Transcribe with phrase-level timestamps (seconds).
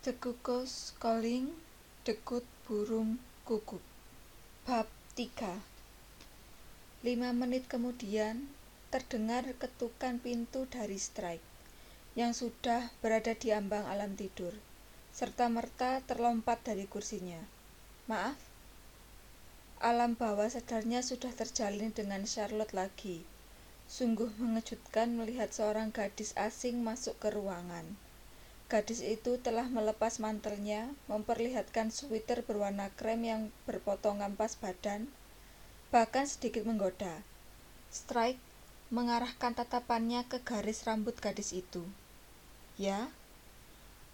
[0.00, 1.52] The Cuckoo's Calling
[2.08, 3.84] Dekut Burung Kukuk
[4.64, 5.60] Bab 3
[7.04, 8.48] Lima menit kemudian,
[8.88, 11.44] terdengar ketukan pintu dari Strike,
[12.16, 14.56] yang sudah berada di ambang alam tidur,
[15.12, 17.44] serta-merta terlompat dari kursinya.
[18.08, 18.40] Maaf,
[19.84, 23.20] alam bawah sadarnya sudah terjalin dengan Charlotte lagi.
[23.84, 28.00] Sungguh mengejutkan melihat seorang gadis asing masuk ke ruangan.
[28.70, 35.10] Gadis itu telah melepas mantelnya, memperlihatkan sweater berwarna krem yang berpotongan pas badan,
[35.90, 37.26] bahkan sedikit menggoda.
[37.90, 38.38] Strike
[38.94, 41.82] mengarahkan tatapannya ke garis rambut gadis itu.
[42.78, 43.10] Ya,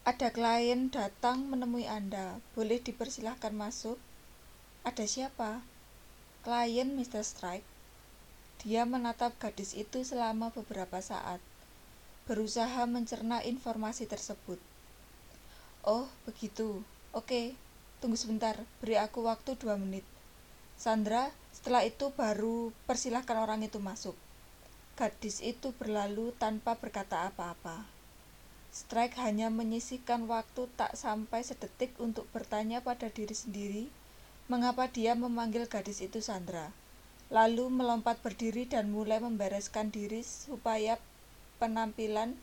[0.09, 2.41] ada klien datang menemui Anda.
[2.57, 4.01] Boleh dipersilahkan masuk?
[4.89, 5.61] Ada siapa?
[6.41, 7.21] Klien Mr.
[7.21, 7.69] Strike.
[8.65, 11.45] Dia menatap gadis itu selama beberapa saat
[12.27, 14.59] berusaha mencerna informasi tersebut.
[15.87, 16.83] Oh, begitu.
[17.15, 17.55] Oke,
[18.03, 18.59] tunggu sebentar.
[18.83, 20.03] Beri aku waktu dua menit.
[20.75, 24.19] Sandra, setelah itu baru persilahkan orang itu masuk.
[24.99, 27.87] Gadis itu berlalu tanpa berkata apa-apa.
[28.75, 33.89] Strike hanya menyisihkan waktu tak sampai sedetik untuk bertanya pada diri sendiri
[34.47, 36.71] mengapa dia memanggil gadis itu Sandra.
[37.33, 41.01] Lalu melompat berdiri dan mulai membereskan diri supaya
[41.57, 42.37] penampilan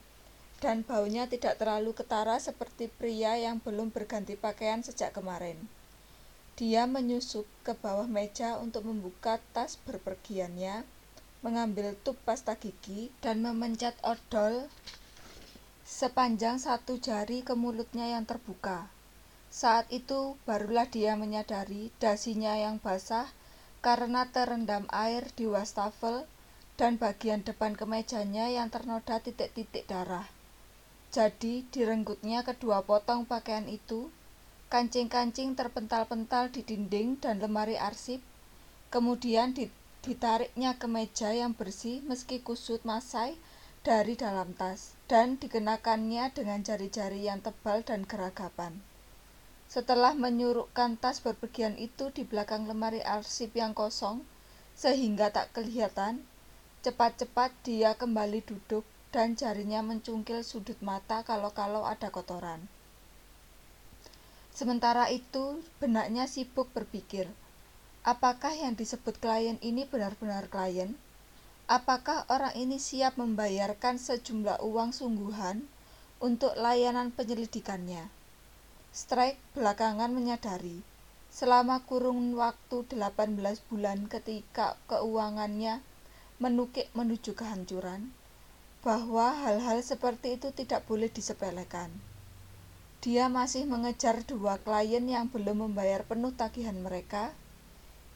[0.64, 5.59] dan baunya tidak terlalu ketara seperti pria yang belum berganti pakaian sejak kemarin.
[6.55, 10.86] Dia menyusup ke bawah meja untuk membuka tas berpergiannya,
[11.44, 14.70] mengambil tub pasta gigi, dan memencet odol
[15.83, 18.88] sepanjang satu jari ke mulutnya yang terbuka.
[19.52, 23.27] Saat itu barulah dia menyadari dasinya yang basah
[23.83, 26.23] karena terendam air di wastafel
[26.74, 30.26] dan bagian depan kemejanya yang ternoda titik-titik darah.
[31.14, 34.10] Jadi, direnggutnya kedua potong pakaian itu,
[34.74, 38.18] kancing-kancing terpental-pental di dinding dan lemari arsip,
[38.90, 39.54] kemudian
[40.02, 43.38] ditariknya ke meja yang bersih meski kusut masai
[43.86, 48.82] dari dalam tas, dan dikenakannya dengan jari-jari yang tebal dan geragapan.
[49.70, 54.26] Setelah menyurukkan tas berpergian itu di belakang lemari arsip yang kosong,
[54.73, 56.26] sehingga tak kelihatan,
[56.83, 58.83] Cepat-cepat dia kembali duduk
[59.16, 62.60] dan jarinya mencungkil sudut mata kalau-kalau ada kotoran.
[64.52, 67.32] Sementara itu, benaknya sibuk berpikir,
[68.04, 70.99] apakah yang disebut klien ini benar-benar klien?
[71.71, 75.64] Apakah orang ini siap membayarkan sejumlah uang sungguhan
[76.20, 78.11] untuk layanan penyelidikannya?
[78.92, 80.83] Strike belakangan menyadari,
[81.32, 83.39] selama kurun waktu 18
[83.71, 85.80] bulan ketika keuangannya
[86.43, 88.11] menukik menuju kehancuran,
[88.83, 91.87] bahwa hal-hal seperti itu tidak boleh disepelekan.
[92.99, 97.32] Dia masih mengejar dua klien yang belum membayar penuh tagihan mereka.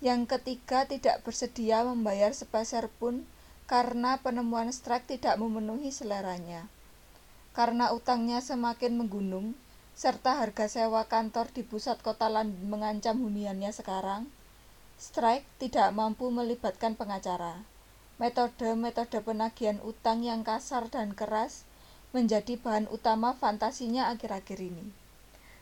[0.04, 3.24] Yang ketiga tidak bersedia membayar sepeser pun
[3.68, 6.68] karena penemuan strike tidak memenuhi seleranya.
[7.56, 9.56] Karena utangnya semakin menggunung,
[9.96, 14.28] serta harga sewa kantor di pusat kota London mengancam huniannya sekarang,
[14.96, 17.77] strike tidak mampu melibatkan pengacara.
[18.18, 21.70] Metode-metode penagihan utang yang kasar dan keras
[22.10, 24.90] menjadi bahan utama fantasinya akhir-akhir ini.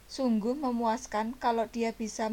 [0.08, 2.32] Sungguh memuaskan kalau dia bisa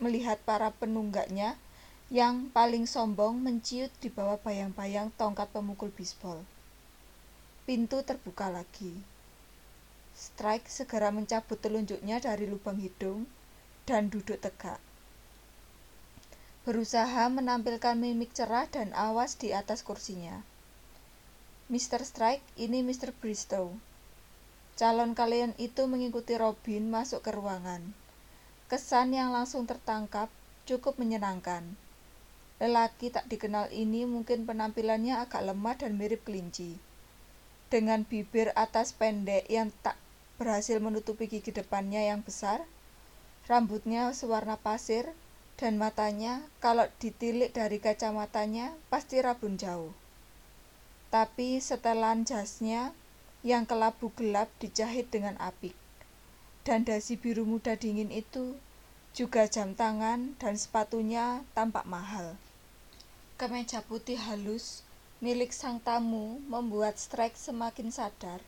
[0.00, 1.60] melihat para penunggaknya
[2.08, 6.40] yang paling sombong menciut di bawah bayang-bayang tongkat pemukul bisbol.
[7.68, 8.96] Pintu terbuka lagi.
[10.16, 13.28] Strike segera mencabut telunjuknya dari lubang hidung
[13.84, 14.80] dan duduk tegak
[16.60, 20.44] berusaha menampilkan mimik cerah dan awas di atas kursinya.
[21.72, 22.04] Mr.
[22.04, 23.16] Strike, ini Mr.
[23.16, 23.72] Bristow.
[24.76, 27.80] Calon kalian itu mengikuti Robin masuk ke ruangan.
[28.68, 30.28] Kesan yang langsung tertangkap
[30.68, 31.64] cukup menyenangkan.
[32.60, 36.76] Lelaki tak dikenal ini mungkin penampilannya agak lemah dan mirip kelinci.
[37.72, 39.96] Dengan bibir atas pendek yang tak
[40.36, 42.60] berhasil menutupi gigi depannya yang besar,
[43.48, 45.08] rambutnya sewarna pasir,
[45.60, 49.92] dan matanya kalau ditilik dari kacamatanya pasti rabun jauh.
[51.12, 52.96] Tapi setelan jasnya
[53.44, 55.76] yang kelabu gelap dijahit dengan apik.
[56.64, 58.56] Dan dasi biru muda dingin itu
[59.12, 62.40] juga jam tangan dan sepatunya tampak mahal.
[63.36, 64.80] Kemeja putih halus
[65.20, 68.40] milik sang tamu membuat Strike semakin sadar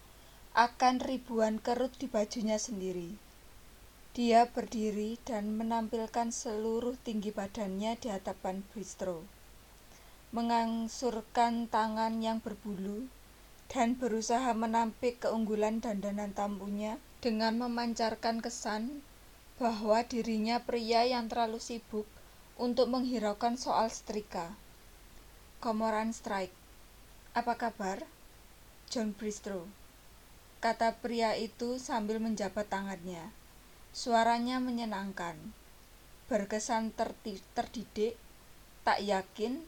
[0.56, 3.31] akan ribuan kerut di bajunya sendiri.
[4.12, 9.24] Dia berdiri dan menampilkan seluruh tinggi badannya di hadapan bistro.
[10.36, 13.08] Mengangsurkan tangan yang berbulu
[13.72, 19.00] dan berusaha menampik keunggulan dandanan tamunya dengan memancarkan kesan
[19.56, 22.04] bahwa dirinya pria yang terlalu sibuk
[22.60, 24.52] untuk menghiraukan soal setrika.
[25.64, 26.52] Komoran Strike.
[27.32, 28.04] Apa kabar?
[28.92, 29.64] John Bristow.
[30.60, 33.40] Kata pria itu sambil menjabat tangannya.
[33.92, 35.36] Suaranya menyenangkan.
[36.24, 38.16] Berkesan terdidik,
[38.88, 39.60] tak yakin,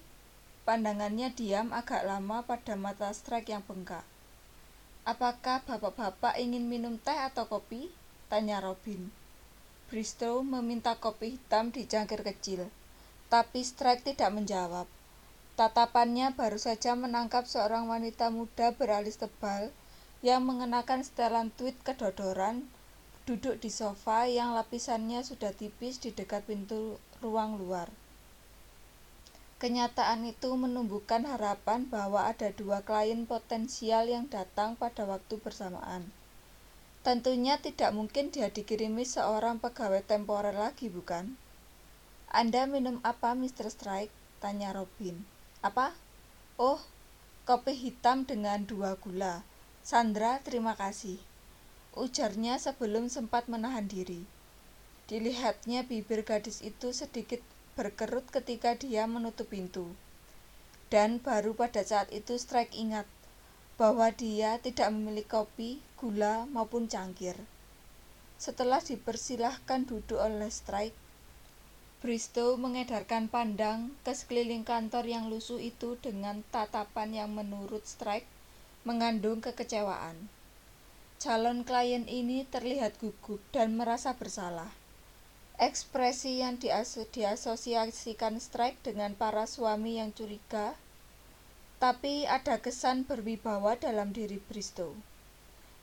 [0.64, 4.00] pandangannya diam agak lama pada mata Strike yang bengkak.
[5.04, 7.92] Apakah bapak-bapak ingin minum teh atau kopi?
[8.32, 9.12] Tanya Robin.
[9.92, 12.72] Bristow meminta kopi hitam di cangkir kecil,
[13.28, 14.88] tapi Strike tidak menjawab.
[15.60, 19.68] Tatapannya baru saja menangkap seorang wanita muda beralis tebal
[20.24, 22.64] yang mengenakan setelan tweed kedodoran
[23.24, 27.88] duduk di sofa yang lapisannya sudah tipis di dekat pintu ruang luar.
[29.56, 36.12] Kenyataan itu menumbuhkan harapan bahwa ada dua klien potensial yang datang pada waktu bersamaan.
[37.00, 41.40] Tentunya tidak mungkin dia dikirimi seorang pegawai temporer lagi, bukan?
[42.28, 43.72] Anda minum apa, Mr.
[43.72, 44.12] Strike?
[44.44, 45.24] Tanya Robin.
[45.64, 45.96] Apa?
[46.60, 46.80] Oh,
[47.48, 49.48] kopi hitam dengan dua gula.
[49.80, 51.16] Sandra, terima kasih.
[51.94, 54.26] Ujarnya sebelum sempat menahan diri.
[55.06, 57.38] Dilihatnya bibir gadis itu sedikit
[57.78, 59.94] berkerut ketika dia menutup pintu.
[60.90, 63.06] Dan baru pada saat itu Strike ingat
[63.74, 67.34] bahwa dia tidak memiliki kopi, gula, maupun cangkir.
[68.38, 70.94] Setelah dipersilahkan duduk oleh Strike,
[72.04, 78.28] Bristow mengedarkan pandang ke sekeliling kantor yang lusuh itu dengan tatapan yang menurut Strike
[78.84, 80.28] mengandung kekecewaan.
[81.24, 84.68] Calon klien ini terlihat gugup dan merasa bersalah.
[85.56, 90.76] Ekspresi yang diasosiasikan Strike dengan para suami yang curiga,
[91.80, 94.92] tapi ada kesan berwibawa dalam diri Bristow.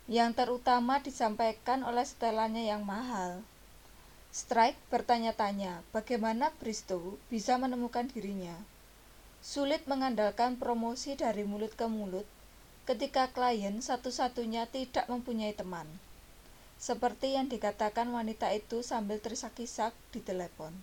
[0.06, 3.42] Yang terutama disampaikan oleh setelannya yang mahal.
[4.30, 8.62] Strike bertanya-tanya bagaimana Bristow bisa menemukan dirinya.
[9.42, 12.30] Sulit mengandalkan promosi dari mulut ke mulut
[12.92, 15.88] ketika klien satu-satunya tidak mempunyai teman
[16.76, 20.76] seperti yang dikatakan wanita itu sambil tersak-isak di telepon.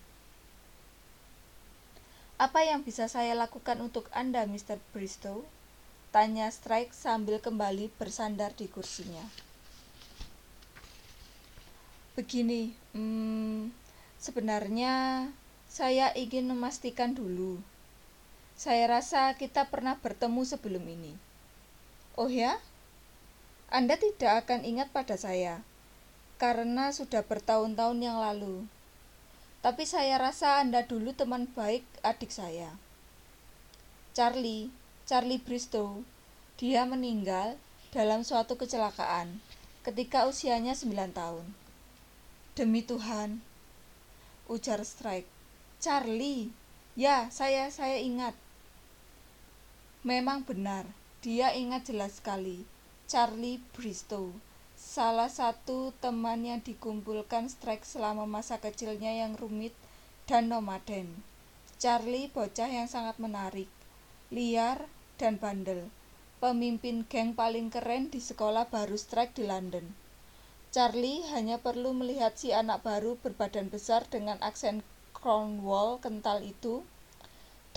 [2.39, 4.79] Apa yang bisa saya lakukan untuk Anda, Mr.
[4.95, 5.43] Bristow?
[6.15, 9.27] Tanya Strike sambil kembali bersandar di kursinya.
[12.15, 13.75] Begini, hmm,
[14.23, 15.27] sebenarnya
[15.67, 17.59] saya ingin memastikan dulu.
[18.55, 21.28] Saya rasa kita pernah bertemu sebelum ini.
[22.19, 22.59] Oh ya?
[23.71, 25.63] Anda tidak akan ingat pada saya
[26.35, 28.67] karena sudah bertahun-tahun yang lalu.
[29.63, 32.75] Tapi saya rasa Anda dulu teman baik adik saya.
[34.19, 34.75] Charlie,
[35.07, 36.03] Charlie Bristow,
[36.59, 37.55] dia meninggal
[37.95, 39.39] dalam suatu kecelakaan
[39.87, 41.47] ketika usianya 9 tahun.
[42.59, 43.39] Demi Tuhan,
[44.51, 45.31] ujar Strike.
[45.79, 46.51] Charlie,
[46.99, 48.35] ya saya saya ingat.
[50.03, 50.83] Memang benar,
[51.29, 52.65] dia ingat jelas sekali.
[53.05, 54.33] Charlie Bristow
[54.81, 59.77] salah satu teman yang dikumpulkan Strike selama masa kecilnya yang rumit
[60.25, 61.21] dan nomaden.
[61.77, 63.69] Charlie bocah yang sangat menarik,
[64.33, 64.89] liar,
[65.21, 65.93] dan bandel.
[66.41, 69.85] Pemimpin geng paling keren di sekolah baru Strike di London.
[70.73, 74.81] Charlie hanya perlu melihat si anak baru berbadan besar dengan aksen
[75.13, 76.89] Cornwall kental itu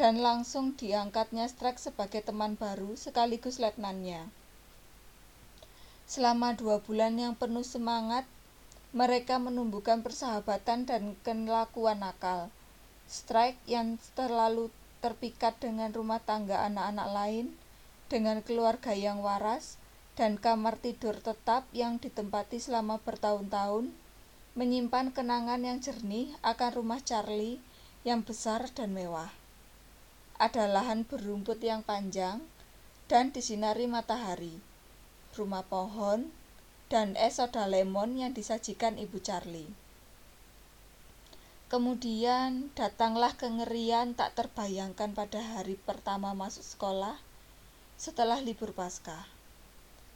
[0.01, 4.25] dan langsung diangkatnya Strike sebagai teman baru sekaligus letnannya.
[6.09, 8.25] Selama dua bulan yang penuh semangat,
[8.97, 12.49] mereka menumbuhkan persahabatan dan kelakuan nakal.
[13.05, 14.73] Strike yang terlalu
[15.05, 17.53] terpikat dengan rumah tangga anak-anak lain,
[18.09, 19.77] dengan keluarga yang waras,
[20.17, 23.93] dan kamar tidur tetap yang ditempati selama bertahun-tahun,
[24.57, 27.61] menyimpan kenangan yang jernih akan rumah Charlie
[28.01, 29.40] yang besar dan mewah.
[30.41, 32.41] Ada lahan berumput yang panjang
[33.05, 34.57] dan disinari matahari
[35.35, 36.27] rumah pohon,
[36.91, 39.71] dan es soda lemon yang disajikan Ibu Charlie.
[41.71, 47.15] Kemudian datanglah kengerian tak terbayangkan pada hari pertama masuk sekolah
[47.95, 49.23] setelah libur Paskah.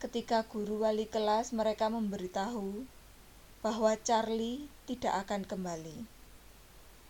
[0.03, 2.84] Ketika guru wali kelas mereka memberitahu
[3.63, 6.03] bahwa Charlie tidak akan kembali.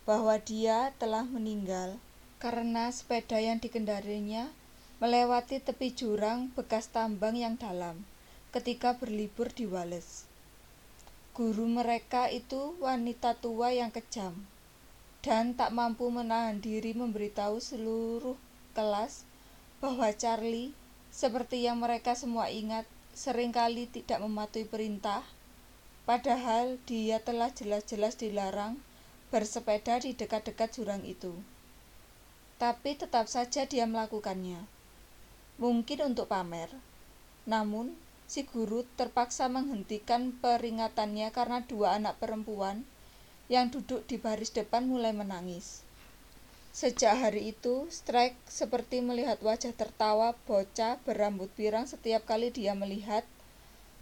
[0.06, 1.98] Bahwa dia telah meninggal
[2.36, 4.52] karena sepeda yang dikendarinya
[5.00, 8.04] melewati tepi jurang bekas tambang yang dalam
[8.52, 10.24] ketika berlibur di Wales.
[11.36, 14.32] Guru mereka itu wanita tua yang kejam
[15.20, 18.38] dan tak mampu menahan diri memberitahu seluruh
[18.72, 19.28] kelas
[19.82, 20.72] bahwa Charlie,
[21.12, 25.24] seperti yang mereka semua ingat, sering kali tidak mematuhi perintah
[26.06, 28.78] padahal dia telah jelas-jelas dilarang
[29.28, 31.34] bersepeda di dekat-dekat jurang itu.
[32.56, 34.64] Tapi tetap saja dia melakukannya.
[35.60, 36.72] Mungkin untuk pamer.
[37.44, 37.92] Namun,
[38.24, 42.88] si guru terpaksa menghentikan peringatannya karena dua anak perempuan
[43.52, 45.84] yang duduk di baris depan mulai menangis.
[46.76, 53.24] Sejak hari itu, Strike seperti melihat wajah tertawa bocah berambut pirang setiap kali dia melihat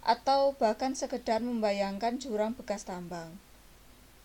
[0.03, 3.35] atau bahkan sekedar membayangkan jurang bekas tambang.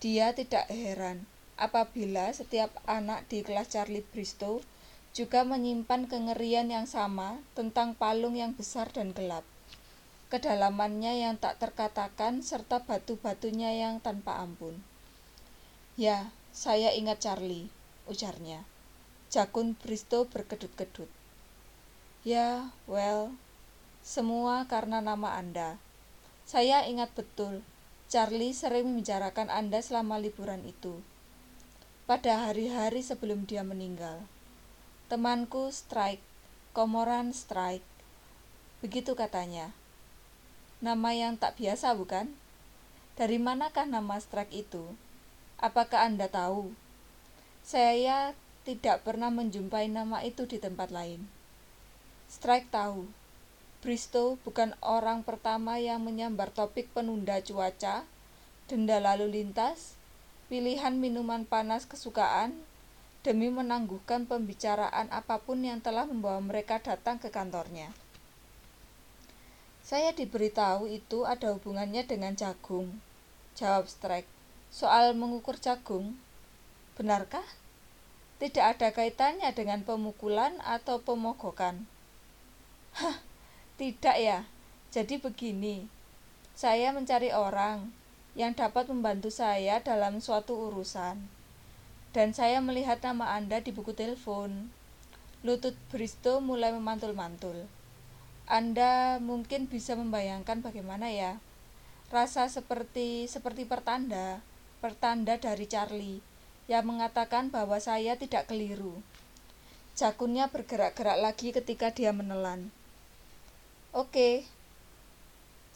[0.03, 1.30] Dia tidak heran
[1.61, 4.65] apabila setiap anak di kelas Charlie Bristow
[5.13, 9.45] juga menyimpan kengerian yang sama tentang palung yang besar dan gelap.
[10.33, 14.81] Kedalamannya yang tak terkatakan serta batu-batunya yang tanpa ampun.
[15.99, 17.69] Ya, saya ingat Charlie,
[18.09, 18.65] ujarnya.
[19.29, 21.11] Jakun Bristow berkedut-kedut.
[22.25, 23.35] Ya, well,
[24.01, 25.77] semua karena nama Anda.
[26.47, 27.61] Saya ingat betul
[28.11, 30.99] Charlie sering membicarakan Anda selama liburan itu.
[32.11, 34.27] Pada hari-hari sebelum dia meninggal.
[35.07, 36.19] Temanku Strike,
[36.75, 37.87] Komoran Strike.
[38.83, 39.71] Begitu katanya.
[40.83, 42.35] Nama yang tak biasa bukan?
[43.15, 44.91] Dari manakah nama Strike itu?
[45.55, 46.75] Apakah Anda tahu?
[47.63, 48.35] Saya
[48.67, 51.31] tidak pernah menjumpai nama itu di tempat lain.
[52.27, 53.07] Strike tahu
[53.79, 58.03] Bristow bukan orang pertama yang menyambar topik penunda cuaca,
[58.67, 59.95] denda lalu lintas,
[60.51, 62.51] pilihan minuman panas kesukaan,
[63.23, 67.87] demi menangguhkan pembicaraan apa pun yang telah membawa mereka datang ke kantornya.
[69.79, 72.99] Saya diberitahu itu ada hubungannya dengan jagung.
[73.55, 74.27] Jawab Strike.
[74.67, 76.19] Soal mengukur jagung,
[76.99, 77.47] benarkah?
[78.43, 81.87] Tidak ada kaitannya dengan pemukulan atau pemogokan.
[82.99, 83.23] Hah,
[83.79, 84.43] tidak ya.
[84.91, 85.87] Jadi begini.
[86.59, 88.00] Saya mencari orang
[88.31, 91.19] yang dapat membantu saya dalam suatu urusan.
[92.11, 94.71] Dan saya melihat nama Anda di buku telepon.
[95.43, 97.67] Lutut Bristo mulai memantul-mantul.
[98.51, 101.39] Anda mungkin bisa membayangkan bagaimana ya.
[102.11, 104.43] Rasa seperti seperti pertanda,
[104.83, 106.19] pertanda dari Charlie
[106.67, 108.99] yang mengatakan bahwa saya tidak keliru.
[109.95, 112.71] Jakunnya bergerak-gerak lagi ketika dia menelan.
[113.91, 114.47] Oke,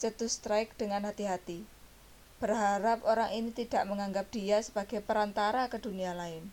[0.00, 1.75] cetus Strike dengan hati-hati.
[2.36, 6.48] Berharap orang ini tidak menganggap dia sebagai perantara ke dunia lain.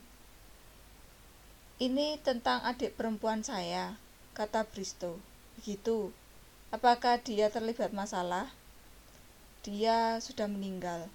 [1.76, 4.00] Ini tentang adik perempuan saya,
[4.32, 5.20] kata Bristow.
[5.60, 6.14] Begitu.
[6.72, 8.48] Apakah dia terlibat masalah?
[9.66, 11.06] Dia sudah meninggal.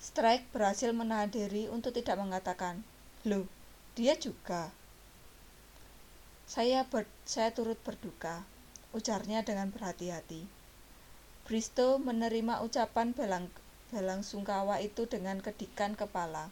[0.00, 2.80] Strike berhasil menahan diri untuk tidak mengatakan,
[3.28, 3.44] Loh,
[3.92, 4.72] dia juga.
[6.48, 8.42] Saya ber, saya turut berduka
[8.90, 10.46] ujarnya dengan berhati-hati.
[11.46, 13.46] Bristo menerima ucapan belang,
[13.90, 16.48] belang sungkawa itu dengan kedikan kepala.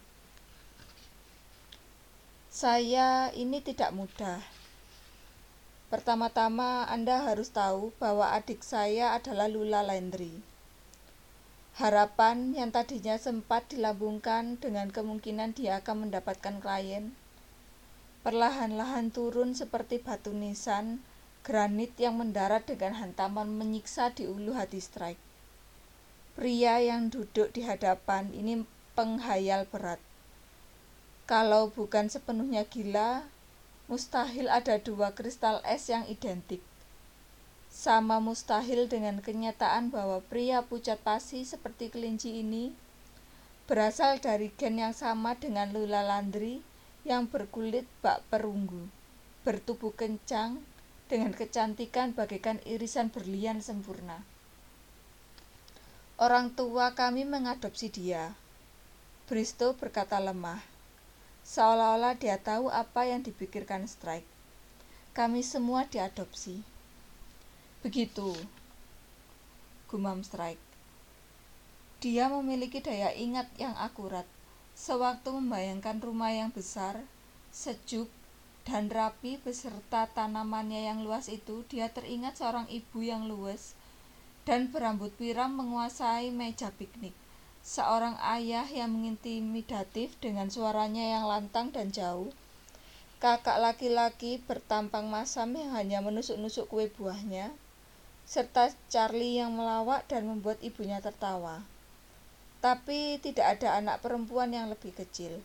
[2.51, 4.43] Saya ini tidak mudah.
[5.89, 10.45] Pertama-tama Anda harus tahu bahwa adik saya adalah Lula Landry.
[11.79, 17.15] Harapan yang tadinya sempat dilambungkan dengan kemungkinan dia akan mendapatkan klien,
[18.27, 20.99] perlahan-lahan turun seperti batu nisan
[21.47, 25.28] Granit yang mendarat dengan hantaman menyiksa di ulu hati Strike.
[26.39, 28.63] Pria yang duduk di hadapan ini
[28.95, 29.99] penghayal berat.
[31.27, 33.27] Kalau bukan sepenuhnya gila,
[33.91, 36.63] mustahil ada dua kristal es yang identik.
[37.75, 42.71] Sama mustahil dengan kenyataan bahwa pria pucat pasi seperti kelinci ini
[43.67, 46.63] berasal dari gen yang sama dengan Lula Landry
[47.03, 48.87] yang berkulit bak perunggu,
[49.43, 50.63] bertubuh kencang,
[51.11, 54.23] dengan kecantikan bagaikan irisan berlian sempurna.
[56.19, 58.35] Orang tua kami mengadopsi dia.
[59.31, 60.59] Bristo berkata lemah,
[61.47, 64.27] seolah-olah dia tahu apa yang dipikirkan Strike.
[65.15, 66.59] Kami semua diadopsi.
[67.87, 68.35] Begitu,
[69.87, 70.59] gumam Strike.
[72.03, 74.27] Dia memiliki daya ingat yang akurat,
[74.75, 76.99] sewaktu membayangkan rumah yang besar,
[77.55, 78.11] sejuk,
[78.67, 83.78] dan rapi beserta tanamannya yang luas itu, dia teringat seorang ibu yang luwes
[84.49, 87.13] dan berambut pirang menguasai meja piknik.
[87.61, 92.33] Seorang ayah yang mengintimidatif dengan suaranya yang lantang dan jauh.
[93.21, 97.53] Kakak laki-laki bertampang masam yang hanya menusuk-nusuk kue buahnya,
[98.25, 101.61] serta Charlie yang melawak dan membuat ibunya tertawa.
[102.65, 105.45] Tapi tidak ada anak perempuan yang lebih kecil.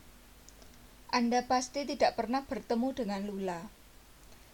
[1.11, 3.67] Anda pasti tidak pernah bertemu dengan Lula.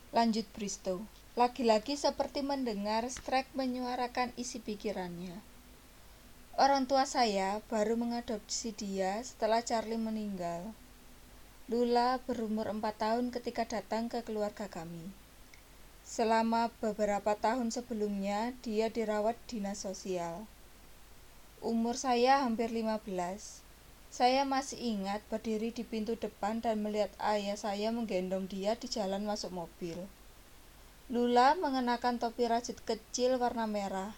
[0.10, 1.06] Lanjut Bristow.
[1.40, 5.40] Lagi-lagi seperti mendengar Strike menyuarakan isi pikirannya.
[6.60, 10.76] Orang tua saya baru mengadopsi dia setelah Charlie meninggal.
[11.72, 15.16] Lula berumur empat tahun ketika datang ke keluarga kami.
[16.04, 20.44] Selama beberapa tahun sebelumnya, dia dirawat dinas sosial.
[21.64, 23.64] Umur saya hampir 15.
[24.12, 29.24] Saya masih ingat berdiri di pintu depan dan melihat ayah saya menggendong dia di jalan
[29.24, 30.04] masuk mobil.
[31.10, 34.14] Lula mengenakan topi rajut kecil warna merah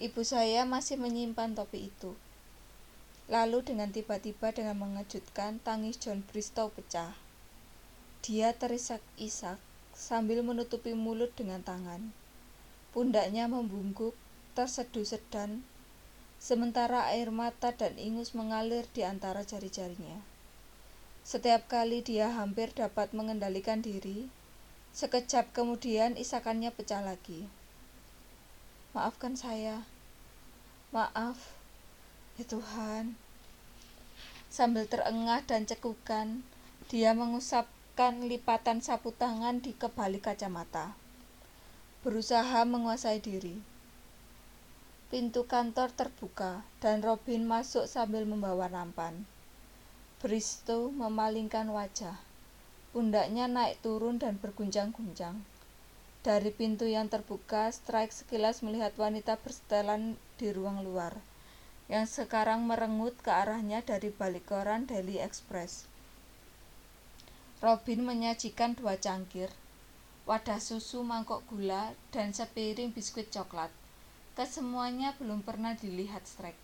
[0.00, 2.16] Ibu saya masih menyimpan topi itu.
[3.28, 7.12] Lalu dengan tiba-tiba dengan mengejutkan tangis John Bristow pecah.
[8.24, 9.60] Dia terisak-isak
[9.92, 12.08] sambil menutupi mulut dengan tangan.
[12.96, 14.16] Pundaknya membungkuk,
[14.56, 15.60] terseduh sedan,
[16.40, 20.24] sementara air mata dan ingus mengalir di antara jari-jarinya.
[21.20, 24.32] Setiap kali dia hampir dapat mengendalikan diri,
[24.94, 27.50] sekejap kemudian isakannya pecah lagi.
[28.94, 29.82] Maafkan saya.
[30.94, 31.50] Maaf,
[32.38, 33.18] ya Tuhan.
[34.46, 36.46] Sambil terengah dan cekukan,
[36.86, 40.94] dia mengusapkan lipatan sapu tangan di kebalik kacamata.
[42.06, 43.58] Berusaha menguasai diri.
[45.10, 49.26] Pintu kantor terbuka dan Robin masuk sambil membawa nampan.
[50.22, 52.16] Bristow memalingkan wajah.
[52.94, 55.42] Pundaknya naik turun dan berguncang-guncang.
[56.22, 61.18] Dari pintu yang terbuka, Strike sekilas melihat wanita bersetelan di ruang luar,
[61.90, 65.90] yang sekarang merengut ke arahnya dari balik koran Daily Express.
[67.58, 69.50] Robin menyajikan dua cangkir,
[70.22, 73.74] wadah susu mangkok gula, dan sepiring biskuit coklat.
[74.38, 76.62] Kesemuanya belum pernah dilihat Strike.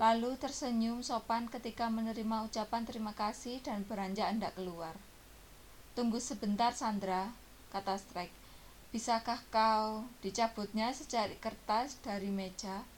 [0.00, 4.96] Lalu tersenyum sopan ketika menerima ucapan terima kasih dan beranjak hendak keluar.
[6.00, 7.28] Tunggu sebentar, Sandra,
[7.76, 8.32] kata Strike.
[8.88, 12.88] Bisakah kau dicabutnya secari kertas dari meja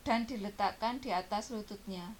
[0.00, 2.16] dan diletakkan di atas lututnya?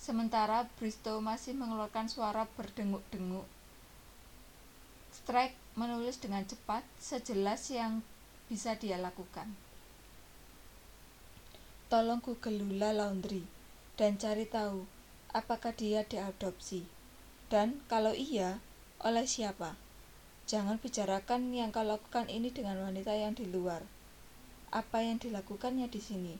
[0.00, 3.44] Sementara Bristow masih mengeluarkan suara berdengung-dengung.
[5.12, 8.00] Strike menulis dengan cepat, sejelas yang
[8.48, 9.52] bisa dia lakukan.
[11.92, 13.44] Tolong Lula Laundry
[14.00, 14.88] dan cari tahu
[15.36, 16.88] apakah dia diadopsi.
[17.52, 18.64] Dan kalau iya,
[18.98, 19.78] oleh siapa?
[20.48, 23.84] Jangan bicarakan yang kau lakukan ini dengan wanita yang di luar.
[24.74, 26.34] Apa yang dilakukannya di sini?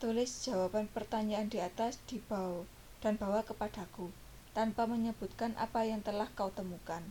[0.00, 2.64] Tulis jawaban pertanyaan di atas di bawah
[3.04, 4.08] dan bawa kepadaku,
[4.56, 7.04] tanpa menyebutkan apa yang telah kau temukan.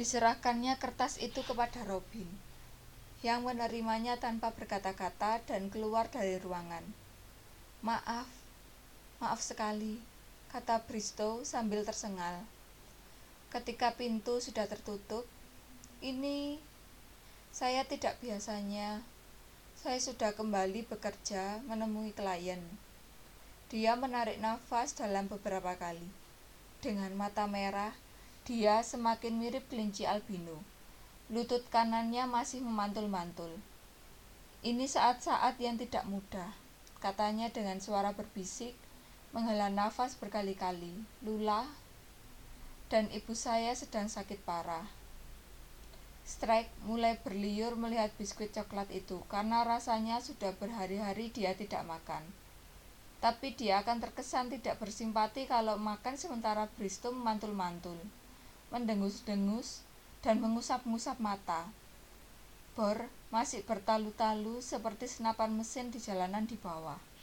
[0.00, 2.26] Diserahkannya kertas itu kepada Robin,
[3.20, 6.82] yang menerimanya tanpa berkata-kata dan keluar dari ruangan.
[7.84, 8.26] Maaf,
[9.20, 10.13] maaf sekali,
[10.54, 12.38] kata Bristow sambil tersengal.
[13.50, 15.26] Ketika pintu sudah tertutup
[15.98, 16.62] ini
[17.50, 19.02] saya tidak biasanya.
[19.74, 22.62] Saya sudah kembali bekerja menemui klien.
[23.66, 26.06] Dia menarik nafas dalam beberapa kali.
[26.78, 27.90] Dengan mata merah
[28.46, 30.62] dia semakin mirip kelinci albino.
[31.34, 33.58] Lutut kanannya masih memantul-mantul.
[34.62, 36.54] Ini saat-saat yang tidak mudah
[37.02, 38.83] katanya dengan suara berbisik
[39.34, 40.94] menghela nafas berkali-kali
[41.26, 41.66] lula
[42.86, 44.86] dan ibu saya sedang sakit parah.
[46.22, 52.22] Strike mulai berliur melihat biskuit coklat itu karena rasanya sudah berhari-hari dia tidak makan.
[53.18, 57.98] Tapi dia akan terkesan tidak bersimpati kalau makan sementara Bristo memantul-mantul,
[58.70, 59.82] mendengus-dengus,
[60.22, 61.66] dan mengusap-ngusap mata.
[62.78, 67.13] Bor masih bertalu-talu seperti senapan mesin di jalanan di bawah.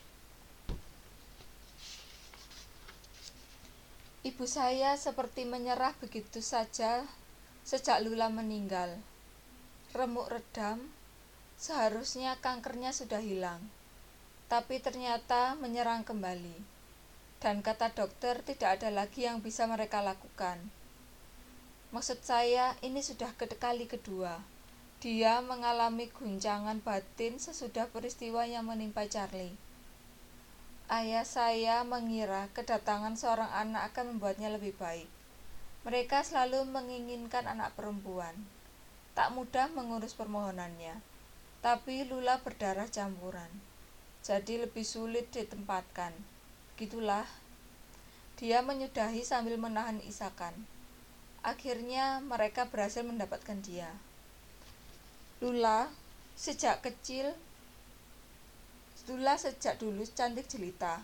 [4.22, 7.02] Ibu saya seperti menyerah begitu saja
[7.66, 9.02] sejak Lula meninggal.
[9.98, 10.94] Remuk redam,
[11.58, 13.58] seharusnya kankernya sudah hilang.
[14.46, 16.54] Tapi ternyata menyerang kembali.
[17.42, 20.62] Dan kata dokter tidak ada lagi yang bisa mereka lakukan.
[21.90, 24.38] Maksud saya ini sudah kali kedua.
[25.02, 29.71] Dia mengalami guncangan batin sesudah peristiwa yang menimpa Charlie.
[30.92, 35.08] Ayah saya mengira kedatangan seorang anak akan membuatnya lebih baik.
[35.88, 38.36] Mereka selalu menginginkan anak perempuan.
[39.16, 41.00] Tak mudah mengurus permohonannya,
[41.64, 43.48] tapi Lula berdarah campuran.
[44.20, 46.12] Jadi lebih sulit ditempatkan.
[46.76, 47.24] Gitulah.
[48.36, 50.68] Dia menyudahi sambil menahan isakan.
[51.40, 53.96] Akhirnya mereka berhasil mendapatkan dia.
[55.40, 55.88] Lula
[56.36, 57.32] sejak kecil
[59.10, 61.02] Lula sejak dulu cantik jelita.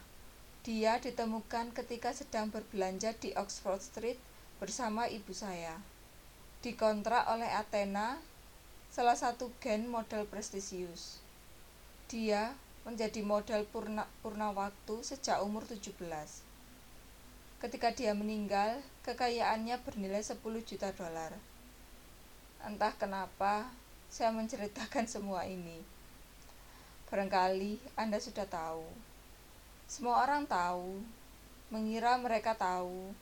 [0.61, 4.21] Dia ditemukan ketika sedang berbelanja di Oxford Street
[4.61, 5.81] bersama ibu saya.
[6.61, 8.21] Dikontrak oleh Athena,
[8.93, 11.17] salah satu gen model prestisius.
[12.05, 12.53] Dia
[12.85, 15.97] menjadi model purna, purna waktu sejak umur 17.
[17.57, 21.33] Ketika dia meninggal, kekayaannya bernilai 10 juta dolar.
[22.61, 23.73] Entah kenapa
[24.07, 25.96] saya menceritakan semua ini.
[27.07, 28.83] Barangkali Anda sudah tahu.
[29.87, 30.99] Semua orang tahu,
[31.71, 33.15] mengira mereka tahu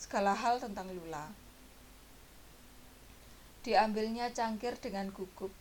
[0.00, 1.28] segala hal tentang Lula.
[3.68, 5.52] Diambilnya cangkir dengan gugup.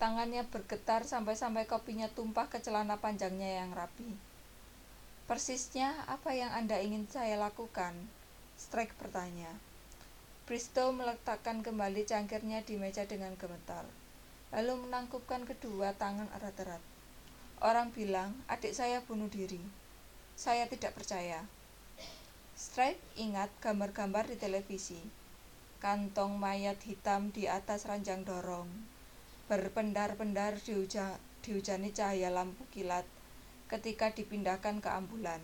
[0.00, 4.16] Tangannya bergetar sampai-sampai kopinya tumpah ke celana panjangnya yang rapi.
[5.28, 7.92] Persisnya apa yang Anda ingin saya lakukan?
[8.56, 9.52] Strike bertanya.
[10.48, 13.84] Bristow meletakkan kembali cangkirnya di meja dengan gemetar,
[14.56, 16.89] lalu menangkupkan kedua tangan erat-erat.
[17.60, 19.60] Orang bilang, adik saya bunuh diri.
[20.32, 21.44] Saya tidak percaya.
[22.56, 25.20] Strike ingat gambar-gambar di televisi
[25.80, 28.68] kantong mayat hitam di atas ranjang dorong,
[29.48, 33.08] berpendar-pendar dihuja, dihujani cahaya lampu kilat
[33.72, 35.40] ketika dipindahkan ke ambulan.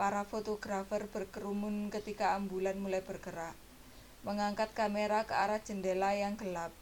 [0.00, 3.52] Para fotografer berkerumun ketika ambulan mulai bergerak,
[4.24, 6.72] mengangkat kamera ke arah jendela yang gelap.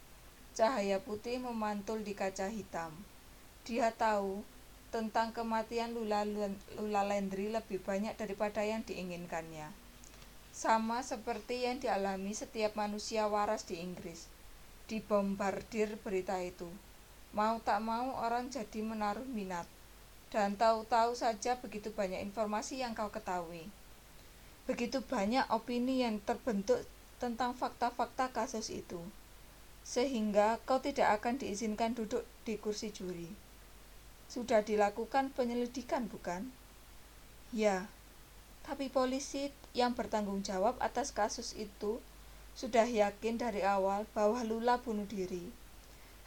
[0.55, 2.95] Cahaya putih memantul di kaca hitam.
[3.63, 4.43] Dia tahu
[4.91, 6.27] tentang kematian Lula,
[6.77, 9.83] Lula Landry lebih banyak daripada yang diinginkannya
[10.53, 14.29] sama seperti yang dialami setiap manusia waras di Inggris.
[14.85, 16.69] Dibombardir berita itu.
[17.33, 19.65] Mau tak mau orang jadi menaruh minat.
[20.29, 23.65] Dan tahu-tahu saja begitu banyak informasi yang kau ketahui.
[24.69, 26.85] Begitu banyak opini yang terbentuk
[27.17, 29.01] tentang fakta-fakta kasus itu.
[29.81, 33.42] Sehingga kau tidak akan diizinkan duduk di kursi juri.
[34.33, 36.49] Sudah dilakukan penyelidikan, bukan?
[37.53, 37.85] Ya,
[38.65, 42.01] tapi polisi yang bertanggung jawab atas kasus itu
[42.57, 45.53] sudah yakin dari awal bahwa Lula bunuh diri.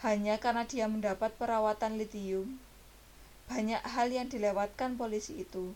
[0.07, 2.63] Hanya karena dia mendapat perawatan litium.
[3.51, 5.75] Banyak hal yang dilewatkan polisi itu.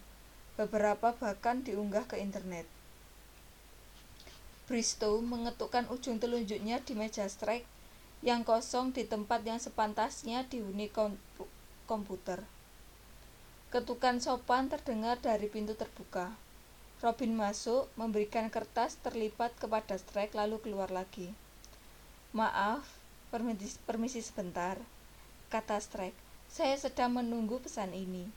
[0.54, 2.70] Beberapa bahkan diunggah ke internet.
[4.70, 7.66] Bristow mengetukkan ujung telunjuknya di meja strike
[8.22, 10.86] yang kosong di tempat yang sepantasnya dihuni
[11.90, 12.46] komputer.
[13.74, 16.30] Ketukan sopan terdengar dari pintu terbuka.
[17.02, 21.34] Robin masuk, memberikan kertas terlipat kepada Strike lalu keluar lagi.
[22.30, 22.86] Maaf,
[23.34, 24.78] permisi, permisi sebentar,
[25.50, 26.14] kata Strike.
[26.46, 28.30] Saya sedang menunggu pesan ini.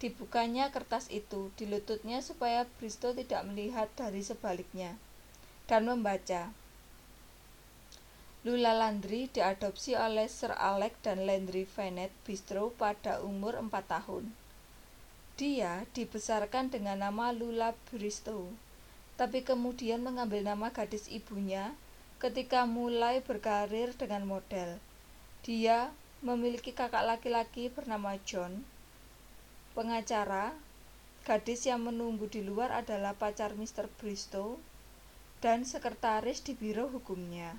[0.00, 4.96] Dibukanya kertas itu di lututnya supaya Bristo tidak melihat dari sebaliknya.
[5.68, 6.52] Dan membaca.
[8.44, 14.36] Lula Landry diadopsi oleh Sir Alec dan Landry Venet Bistro pada umur 4 tahun.
[15.40, 18.52] Dia dibesarkan dengan nama Lula Bristow,
[19.16, 21.72] tapi kemudian mengambil nama gadis ibunya
[22.20, 24.76] ketika mulai berkarir dengan model.
[25.40, 25.88] Dia
[26.20, 28.60] memiliki kakak laki-laki bernama John,
[29.72, 30.52] pengacara,
[31.24, 33.88] gadis yang menunggu di luar adalah pacar Mr.
[33.96, 34.60] Bristow,
[35.40, 37.56] dan sekretaris di biro hukumnya.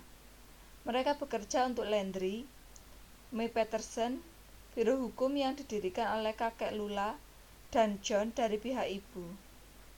[0.86, 2.46] Mereka bekerja untuk Landry,
[3.34, 4.22] May Peterson,
[4.78, 7.18] biro hukum yang didirikan oleh kakek Lula
[7.74, 9.26] dan John dari pihak ibu.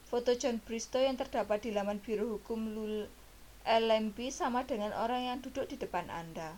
[0.08, 2.71] Foto John Bristow yang terdapat di laman Biro Hukum
[3.67, 6.56] LMP sama dengan orang yang duduk di depan Anda.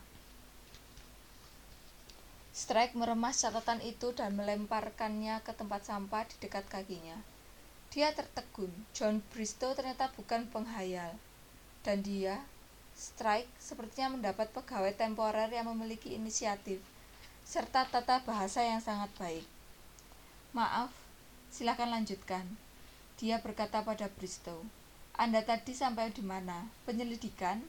[2.53, 7.17] Strike meremas catatan itu dan melemparkannya ke tempat sampah di dekat kakinya.
[7.89, 8.69] Dia tertegun.
[8.93, 11.17] John Bristow ternyata bukan penghayal.
[11.81, 12.45] Dan dia,
[12.99, 16.83] Strike, sepertinya mendapat pegawai temporer yang memiliki inisiatif
[17.47, 19.47] serta tata bahasa yang sangat baik.
[20.51, 20.91] Maaf,
[21.49, 22.45] Silakan lanjutkan.
[23.17, 24.61] Dia berkata pada Bristow.
[25.17, 26.69] Anda tadi sampai di mana?
[26.85, 27.65] Penyelidikan?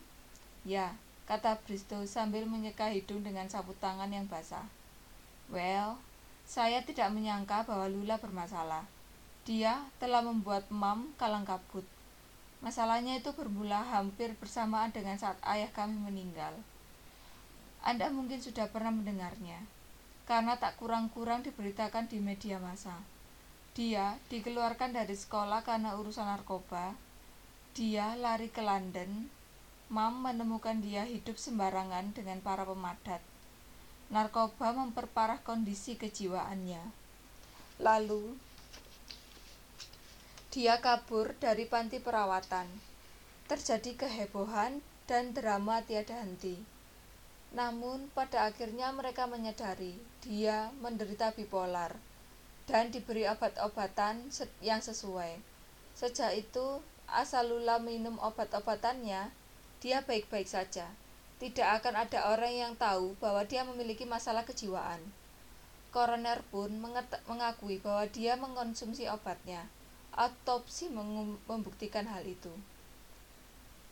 [0.68, 0.92] Ya,
[1.24, 4.68] kata Bristow sambil menyeka hidung dengan sapu tangan yang basah.
[5.48, 5.96] Well,
[6.44, 8.84] saya tidak menyangka bahwa Lula bermasalah.
[9.48, 11.88] Dia telah membuat Mam kalang kabut.
[12.60, 16.52] Masalahnya itu bermula hampir bersamaan dengan saat ayah kami meninggal.
[17.80, 19.64] Anda mungkin sudah pernah mendengarnya,
[20.28, 23.00] karena tak kurang-kurang diberitakan di media massa.
[23.72, 26.92] Dia dikeluarkan dari sekolah karena urusan narkoba.
[27.72, 29.30] Dia lari ke London.
[29.88, 33.24] Mam menemukan dia hidup sembarangan dengan para pemadat.
[34.12, 36.82] Narkoba memperparah kondisi kejiwaannya.
[37.80, 38.36] Lalu,
[40.50, 42.66] dia kabur dari panti perawatan.
[43.46, 46.58] Terjadi kehebohan dan drama tiada henti.
[47.54, 49.94] Namun, pada akhirnya mereka menyadari
[50.26, 51.94] dia menderita bipolar
[52.66, 54.26] dan diberi obat-obatan
[54.58, 55.38] yang sesuai.
[55.94, 59.30] Sejak itu, asal Lula minum obat-obatannya,
[59.78, 60.90] dia baik-baik saja.
[61.38, 64.98] Tidak akan ada orang yang tahu bahwa dia memiliki masalah kejiwaan.
[65.94, 66.74] Koroner pun
[67.30, 69.70] mengakui bahwa dia mengkonsumsi obatnya.
[70.16, 70.90] Autopsi
[71.46, 72.50] membuktikan hal itu.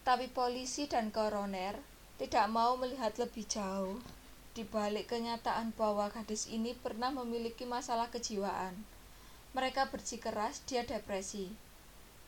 [0.02, 1.78] Tapi polisi dan koroner
[2.18, 4.02] tidak mau melihat lebih jauh
[4.58, 8.74] di balik kenyataan bahwa gadis ini pernah memiliki masalah kejiwaan.
[9.54, 11.54] Mereka bersikeras dia depresi.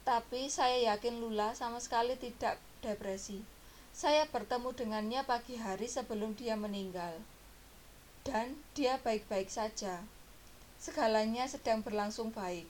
[0.07, 3.43] Tapi saya yakin Lula sama sekali tidak depresi.
[3.91, 7.19] Saya bertemu dengannya pagi hari sebelum dia meninggal.
[8.23, 9.99] Dan dia baik-baik saja.
[10.79, 12.65] Segalanya sedang berlangsung baik,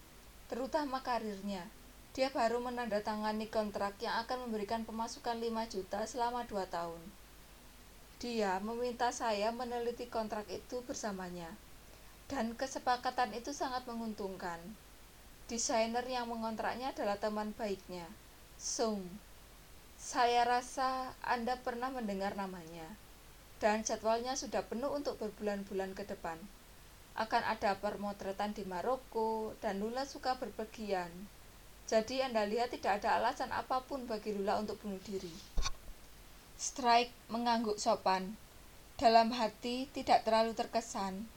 [0.52, 1.64] terutama karirnya.
[2.12, 7.00] Dia baru menandatangani kontrak yang akan memberikan pemasukan 5 juta selama 2 tahun.
[8.20, 11.48] Dia meminta saya meneliti kontrak itu bersamanya.
[12.28, 14.60] Dan kesepakatan itu sangat menguntungkan.
[15.48, 18.12] Desainer yang mengontraknya adalah teman baiknya,
[18.60, 19.08] Sung.
[19.96, 22.92] Saya rasa Anda pernah mendengar namanya.
[23.64, 26.36] Dan jadwalnya sudah penuh untuk berbulan-bulan ke depan.
[27.22, 31.14] Akan ada permotretan di Maroko, dan Lula suka berpergian
[31.92, 35.36] jadi Anda lihat tidak ada alasan apa pun bagi Lula untuk bunuh diri.
[36.56, 38.40] Strike mengangguk sopan.
[38.96, 41.28] Dalam hati tidak terlalu terkesan.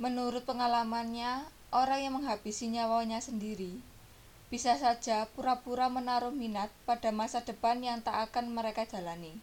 [0.00, 3.76] Menurut pengalamannya, orang yang menghabisi nyawanya sendiri
[4.48, 9.36] bisa saja pura-pura menaruh minat pada masa depan yang tak akan mereka jalani.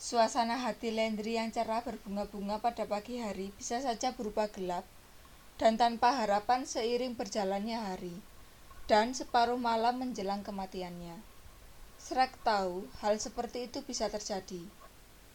[0.00, 4.88] Suasana hati Landry yang cerah berbunga-bunga pada pagi hari bisa saja berubah gelap
[5.60, 8.16] dan tanpa harapan seiring berjalannya hari
[8.88, 11.20] dan separuh malam menjelang kematiannya.
[12.00, 14.64] Shrek tahu hal seperti itu bisa terjadi,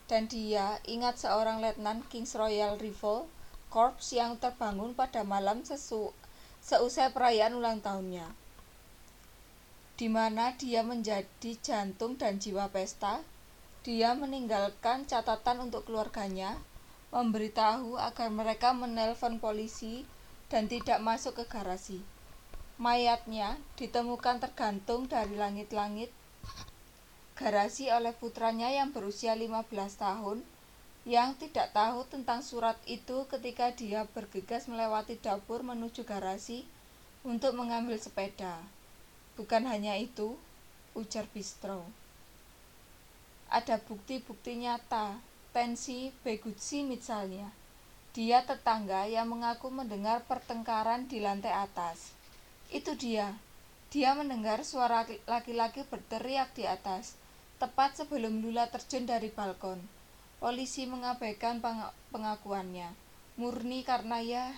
[0.09, 3.29] dan dia ingat seorang letnan Kings Royal Rifle
[3.69, 6.09] Corps yang terbangun pada malam sesu
[6.65, 8.33] seusai perayaan ulang tahunnya,
[9.93, 13.21] di mana dia menjadi jantung dan jiwa pesta.
[13.85, 16.57] Dia meninggalkan catatan untuk keluarganya,
[17.13, 20.09] memberitahu agar mereka menelpon polisi
[20.49, 22.01] dan tidak masuk ke garasi.
[22.81, 26.09] Mayatnya ditemukan tergantung dari langit-langit
[27.37, 29.69] garasi oleh putranya yang berusia 15
[30.01, 30.41] tahun
[31.05, 36.65] yang tidak tahu tentang surat itu ketika dia bergegas melewati dapur menuju garasi
[37.21, 38.65] untuk mengambil sepeda.
[39.37, 40.33] Bukan hanya itu,
[40.97, 42.04] ujar Bistro.
[43.55, 45.15] Ada bukti-bukti nyata,
[45.55, 47.47] tensi Begutsi misalnya.
[48.11, 52.11] Dia tetangga yang mengaku mendengar pertengkaran di lantai atas.
[52.67, 53.31] Itu dia.
[53.95, 57.15] Dia mendengar suara laki-laki berteriak di atas,
[57.55, 59.79] tepat sebelum Lula terjun dari balkon.
[60.43, 61.63] Polisi mengabaikan
[62.11, 62.91] pengakuannya,
[63.39, 64.51] murni karena ya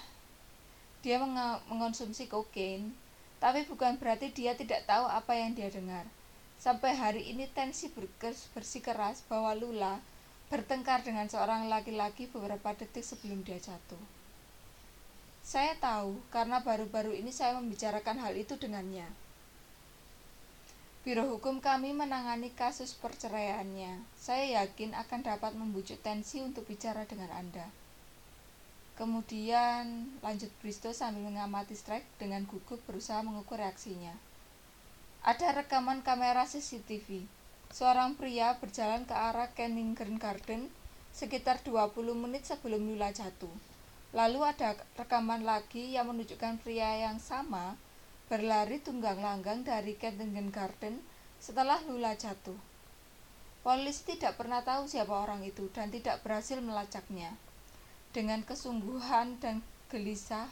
[1.06, 1.22] dia
[1.70, 2.98] mengonsumsi kokain,
[3.38, 6.10] tapi bukan berarti dia tidak tahu apa yang dia dengar.
[6.58, 7.94] Sampai hari ini tensi
[8.54, 10.02] bersikeras bahwa Lula
[10.50, 14.00] bertengkar dengan seorang laki-laki beberapa detik sebelum dia jatuh.
[15.48, 19.08] Saya tahu karena baru-baru ini saya membicarakan hal itu dengannya.
[21.08, 24.04] Biro hukum kami menangani kasus perceraiannya.
[24.20, 27.64] Saya yakin akan dapat membujuk tensi untuk bicara dengan Anda.
[29.00, 34.27] Kemudian lanjut Bristo sambil mengamati Strike dengan gugup berusaha mengukur reaksinya.
[35.28, 37.28] Ada rekaman kamera CCTV.
[37.76, 40.72] Seorang pria berjalan ke arah Kensington Garden
[41.12, 43.52] sekitar 20 menit sebelum Lula jatuh.
[44.16, 47.76] Lalu ada rekaman lagi yang menunjukkan pria yang sama
[48.32, 51.04] berlari tunggang langgang dari Kensington Garden
[51.44, 52.56] setelah Lula jatuh.
[53.68, 57.36] Polisi tidak pernah tahu siapa orang itu dan tidak berhasil melacaknya.
[58.16, 59.60] Dengan kesungguhan dan
[59.92, 60.48] gelisah,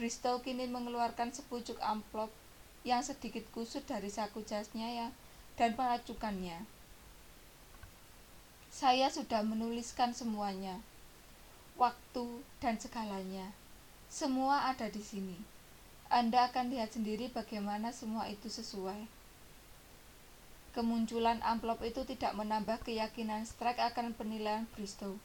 [0.00, 2.32] Bristow kini mengeluarkan sepucuk amplop
[2.82, 5.12] yang sedikit kusut dari saku jasnya yang
[5.54, 6.66] dan mengacukannya.
[8.72, 10.80] Saya sudah menuliskan semuanya,
[11.76, 13.52] waktu, dan segalanya.
[14.08, 15.36] Semua ada di sini.
[16.12, 19.08] Anda akan lihat sendiri bagaimana semua itu sesuai.
[20.72, 25.20] Kemunculan amplop itu tidak menambah keyakinan Strike akan penilaian Bristow.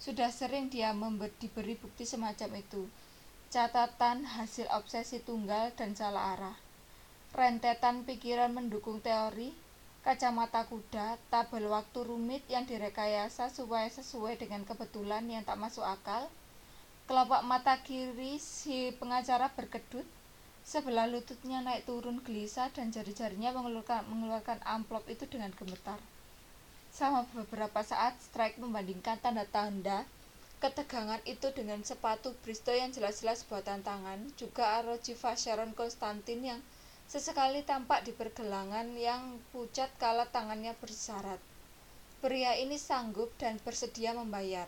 [0.00, 2.88] Sudah sering dia member, diberi bukti semacam itu.
[3.52, 6.65] Catatan hasil obsesi tunggal dan salah arah.
[7.34, 9.50] Rentetan pikiran mendukung teori
[10.06, 16.30] kacamata kuda, tabel waktu rumit yang direkayasa supaya sesuai dengan kebetulan yang tak masuk akal,
[17.10, 20.06] kelopak mata kiri si pengacara berkedut,
[20.62, 25.98] sebelah lututnya naik turun gelisah dan jari-jarinya mengeluarkan, mengeluarkan amplop itu dengan gemetar.
[26.94, 30.06] Sama beberapa saat, Strike membandingkan tanda-tanda
[30.62, 36.60] ketegangan itu dengan sepatu Bristo yang jelas-jelas buatan tangan, juga Arojiva Sharon Konstantin yang
[37.06, 41.38] Sesekali tampak di pergelangan yang pucat kala tangannya bersyarat.
[42.18, 44.66] Pria ini sanggup dan bersedia membayar.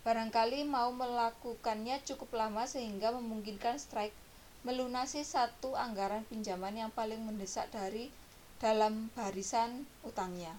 [0.00, 4.16] Barangkali mau melakukannya cukup lama sehingga memungkinkan strike
[4.64, 8.08] melunasi satu anggaran pinjaman yang paling mendesak dari
[8.56, 10.56] dalam barisan utangnya.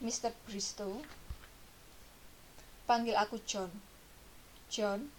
[0.00, 0.32] Mr.
[0.48, 1.04] Bristow,
[2.88, 3.68] panggil aku John.
[4.72, 5.12] John,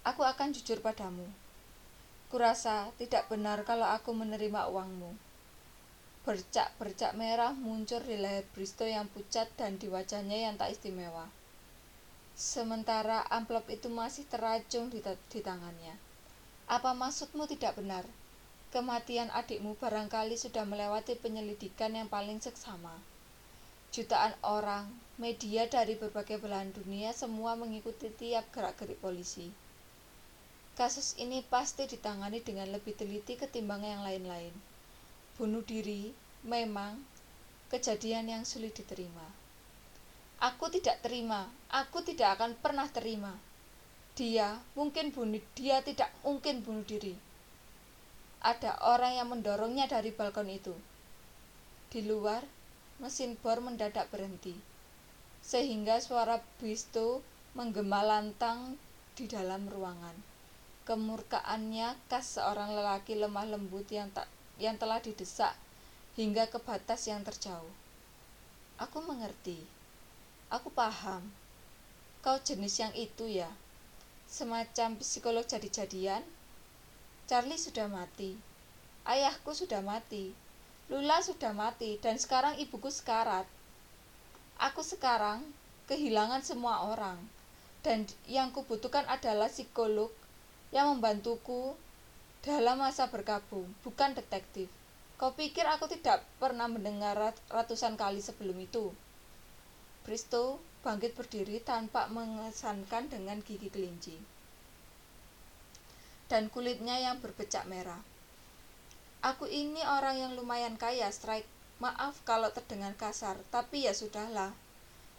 [0.00, 1.28] aku akan jujur padamu.
[2.28, 5.16] Kurasa tidak benar kalau aku menerima uangmu.
[6.28, 11.32] Bercak-bercak merah muncul di leher Bristo yang pucat dan di wajahnya yang tak istimewa.
[12.36, 15.96] Sementara amplop itu masih teracung di, di tangannya.
[16.68, 18.04] Apa maksudmu tidak benar?
[18.68, 23.00] Kematian adikmu barangkali sudah melewati penyelidikan yang paling seksama.
[23.88, 29.48] Jutaan orang, media dari berbagai belahan dunia semua mengikuti tiap gerak-gerik polisi.
[30.78, 34.54] Kasus ini pasti ditangani dengan lebih teliti ketimbang yang lain-lain
[35.38, 36.10] bunuh diri
[36.42, 36.98] memang
[37.70, 39.22] kejadian yang sulit diterima.
[40.42, 43.38] Aku tidak terima, aku tidak akan pernah terima.
[44.18, 47.14] Dia mungkin bunuh, dia tidak mungkin bunuh diri.
[48.42, 50.74] Ada orang yang mendorongnya dari balkon itu.
[51.86, 52.42] Di luar,
[52.98, 54.58] mesin bor mendadak berhenti,
[55.38, 57.22] sehingga suara Bisto
[57.54, 58.74] menggema lantang
[59.14, 60.27] di dalam ruangan.
[60.88, 64.24] Kemurkaannya khas seorang lelaki lemah lembut yang tak
[64.56, 65.52] yang telah didesak
[66.16, 67.68] hingga ke batas yang terjauh.
[68.80, 69.60] Aku mengerti.
[70.48, 71.28] Aku paham.
[72.24, 73.52] Kau jenis yang itu ya.
[74.24, 76.24] Semacam psikolog jadi-jadian.
[77.28, 78.40] Charlie sudah mati.
[79.04, 80.32] Ayahku sudah mati.
[80.88, 83.44] Lula sudah mati dan sekarang ibuku sekarat.
[84.56, 85.44] Aku sekarang
[85.84, 87.20] kehilangan semua orang
[87.84, 90.10] dan yang kubutuhkan adalah psikolog
[90.68, 91.72] yang membantuku
[92.44, 94.68] dalam masa berkabung, bukan detektif.
[95.18, 97.16] Kau pikir aku tidak pernah mendengar
[97.50, 98.92] ratusan kali sebelum itu?
[100.06, 104.16] Bristow bangkit berdiri tanpa mengesankan dengan gigi kelinci.
[106.30, 107.98] Dan kulitnya yang berbecak merah.
[109.24, 111.48] Aku ini orang yang lumayan kaya, Strike.
[111.82, 114.50] Maaf kalau terdengar kasar, tapi ya sudahlah.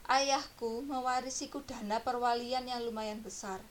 [0.08, 3.64] Ayahku mewarisiku dana perwalian yang lumayan besar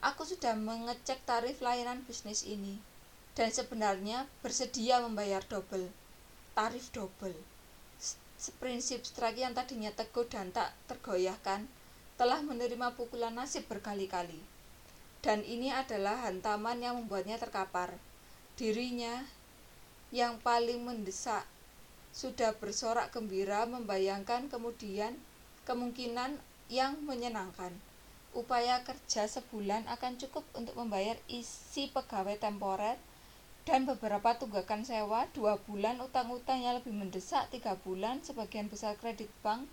[0.00, 2.80] Aku sudah mengecek tarif layanan bisnis ini
[3.34, 5.90] dan sebenarnya bersedia membayar double.
[6.54, 7.34] Tarif double.
[8.58, 11.66] Prinsip strike yang tadinya teguh dan tak tergoyahkan
[12.14, 14.38] telah menerima pukulan nasib berkali-kali.
[15.24, 17.96] Dan ini adalah hantaman yang membuatnya terkapar.
[18.54, 19.26] Dirinya
[20.14, 21.42] yang paling mendesak
[22.14, 25.18] sudah bersorak gembira membayangkan kemudian
[25.66, 26.38] kemungkinan
[26.70, 27.74] yang menyenangkan
[28.34, 32.98] upaya kerja sebulan akan cukup untuk membayar isi pegawai temporer
[33.64, 39.30] dan beberapa tunggakan sewa dua bulan utang-utang yang lebih mendesak tiga bulan sebagian besar kredit
[39.40, 39.64] bank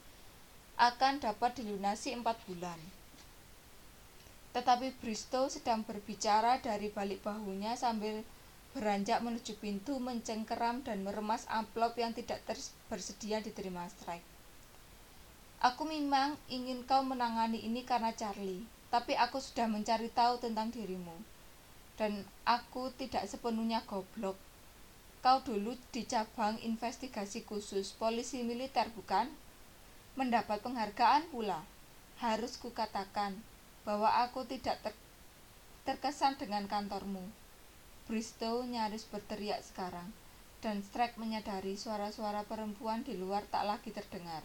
[0.80, 2.80] akan dapat dilunasi empat bulan.
[4.56, 8.24] Tetapi Bristow sedang berbicara dari balik bahunya sambil
[8.72, 12.40] beranjak menuju pintu mencengkeram dan meremas amplop yang tidak
[12.88, 14.31] bersedia diterima strike
[15.62, 21.14] Aku memang ingin kau menangani ini karena Charlie, tapi aku sudah mencari tahu tentang dirimu.
[22.02, 24.42] Dan aku tidak sepenuhnya goblok.
[25.22, 29.30] Kau dulu di cabang investigasi khusus polisi militer, bukan?
[30.18, 31.62] Mendapat penghargaan pula.
[32.18, 33.38] Harus kukatakan
[33.86, 34.98] bahwa aku tidak ter
[35.86, 37.22] terkesan dengan kantormu.
[38.10, 40.10] Bristow nyaris berteriak sekarang,
[40.66, 44.42] dan Strike menyadari suara-suara perempuan di luar tak lagi terdengar.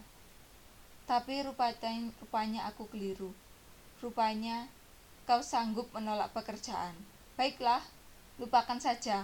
[1.07, 3.31] Tapi rupanya, rupanya aku keliru.
[4.03, 4.67] Rupanya
[5.23, 6.93] kau sanggup menolak pekerjaan.
[7.39, 7.79] Baiklah,
[8.35, 9.23] lupakan saja.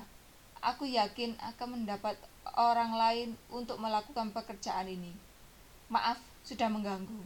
[0.64, 2.16] Aku yakin akan mendapat
[2.56, 5.12] orang lain untuk melakukan pekerjaan ini.
[5.92, 7.20] Maaf, sudah mengganggu.